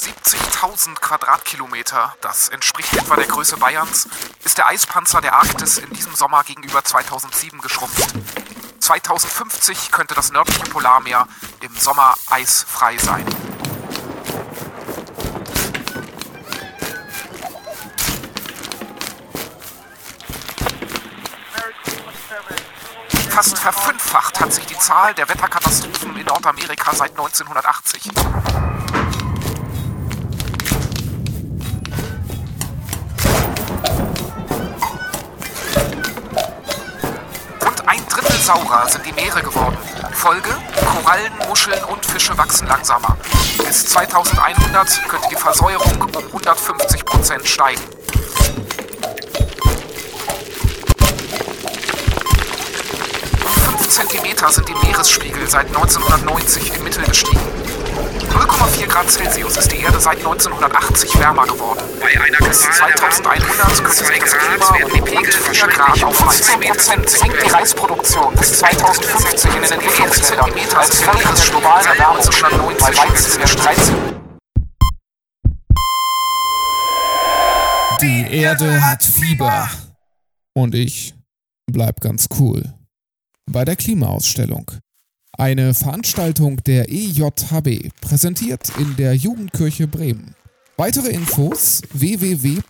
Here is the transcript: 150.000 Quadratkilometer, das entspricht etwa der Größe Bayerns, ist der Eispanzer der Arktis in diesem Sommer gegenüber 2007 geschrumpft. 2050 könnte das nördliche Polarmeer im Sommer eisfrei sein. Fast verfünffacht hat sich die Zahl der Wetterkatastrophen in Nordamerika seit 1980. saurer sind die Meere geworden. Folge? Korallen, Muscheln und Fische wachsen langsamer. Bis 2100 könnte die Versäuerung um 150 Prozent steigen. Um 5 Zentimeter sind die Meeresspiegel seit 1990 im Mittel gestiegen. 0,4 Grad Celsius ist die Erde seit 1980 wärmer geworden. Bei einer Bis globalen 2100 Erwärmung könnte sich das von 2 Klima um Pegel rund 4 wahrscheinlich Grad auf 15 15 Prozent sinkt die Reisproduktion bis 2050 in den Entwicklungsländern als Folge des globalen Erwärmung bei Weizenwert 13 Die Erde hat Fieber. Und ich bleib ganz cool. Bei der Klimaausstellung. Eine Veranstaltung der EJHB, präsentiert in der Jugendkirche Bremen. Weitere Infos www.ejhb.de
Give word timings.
150.000 0.00 0.94
Quadratkilometer, 1.00 2.14
das 2.22 2.48
entspricht 2.48 2.94
etwa 2.96 3.16
der 3.16 3.26
Größe 3.26 3.58
Bayerns, 3.58 4.08
ist 4.44 4.56
der 4.56 4.66
Eispanzer 4.68 5.20
der 5.20 5.34
Arktis 5.34 5.76
in 5.76 5.90
diesem 5.90 6.14
Sommer 6.14 6.42
gegenüber 6.44 6.82
2007 6.82 7.60
geschrumpft. 7.60 8.14
2050 8.78 9.92
könnte 9.92 10.14
das 10.14 10.32
nördliche 10.32 10.64
Polarmeer 10.64 11.28
im 11.60 11.76
Sommer 11.76 12.14
eisfrei 12.30 12.96
sein. 12.96 13.26
Fast 23.28 23.58
verfünffacht 23.58 24.40
hat 24.40 24.52
sich 24.52 24.66
die 24.66 24.78
Zahl 24.78 25.14
der 25.14 25.28
Wetterkatastrophen 25.28 26.16
in 26.16 26.26
Nordamerika 26.26 26.94
seit 26.94 27.10
1980. 27.10 28.79
saurer 38.40 38.88
sind 38.88 39.04
die 39.04 39.12
Meere 39.12 39.42
geworden. 39.42 39.76
Folge? 40.12 40.50
Korallen, 40.76 41.32
Muscheln 41.48 41.82
und 41.84 42.04
Fische 42.04 42.36
wachsen 42.38 42.66
langsamer. 42.66 43.16
Bis 43.58 43.86
2100 43.86 45.08
könnte 45.08 45.28
die 45.30 45.36
Versäuerung 45.36 46.00
um 46.00 46.24
150 46.26 47.04
Prozent 47.04 47.46
steigen. 47.46 47.82
Um 53.44 53.78
5 53.78 53.88
Zentimeter 53.88 54.50
sind 54.50 54.68
die 54.68 54.86
Meeresspiegel 54.86 55.48
seit 55.48 55.66
1990 55.66 56.74
im 56.76 56.84
Mittel 56.84 57.04
gestiegen. 57.04 57.79
0,4 58.00 58.86
Grad 58.86 59.10
Celsius 59.10 59.56
ist 59.56 59.72
die 59.72 59.80
Erde 59.80 60.00
seit 60.00 60.18
1980 60.18 61.18
wärmer 61.18 61.46
geworden. 61.46 61.80
Bei 62.00 62.20
einer 62.20 62.38
Bis 62.38 62.62
globalen 62.62 62.72
2100 62.72 63.84
Erwärmung 63.84 63.84
könnte 63.84 64.04
sich 64.04 64.18
das 64.18 64.34
von 64.34 64.40
2 64.40 64.68
Klima 64.68 64.84
um 64.84 65.04
Pegel 65.04 65.16
rund 65.16 65.34
4 65.34 65.46
wahrscheinlich 65.46 65.76
Grad 65.76 66.04
auf 66.04 66.16
15 66.16 66.40
15 66.40 66.60
Prozent 66.60 67.10
sinkt 67.10 67.44
die 67.44 67.50
Reisproduktion 67.50 68.34
bis 68.34 68.58
2050 68.58 69.54
in 69.54 69.62
den 69.62 69.72
Entwicklungsländern 69.72 70.52
als 70.76 71.00
Folge 71.02 71.28
des 71.28 71.50
globalen 71.50 71.86
Erwärmung 71.86 72.76
bei 72.78 72.96
Weizenwert 72.96 73.64
13 73.64 73.94
Die 78.00 78.26
Erde 78.30 78.82
hat 78.82 79.02
Fieber. 79.02 79.68
Und 80.54 80.74
ich 80.74 81.14
bleib 81.70 82.00
ganz 82.00 82.26
cool. 82.38 82.74
Bei 83.50 83.64
der 83.64 83.76
Klimaausstellung. 83.76 84.70
Eine 85.38 85.74
Veranstaltung 85.74 86.62
der 86.64 86.90
EJHB, 86.90 87.90
präsentiert 88.00 88.70
in 88.78 88.96
der 88.96 89.14
Jugendkirche 89.14 89.86
Bremen. 89.86 90.34
Weitere 90.76 91.08
Infos 91.08 91.82
www.ejhb.de 91.92 92.60